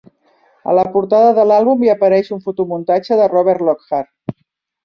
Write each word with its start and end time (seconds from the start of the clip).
A 0.71 0.73
la 0.77 0.85
portada 0.95 1.35
de 1.41 1.45
l'àlbum 1.51 1.85
hi 1.87 1.93
apareix 1.95 2.33
un 2.39 2.41
fotomuntatge 2.47 3.21
de 3.23 3.31
Robert 3.37 3.65
Lockart. 3.69 4.39